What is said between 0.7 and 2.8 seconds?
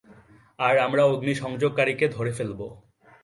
আমরা অগ্নিসংযোগকারীকে ধরে ফেলবো।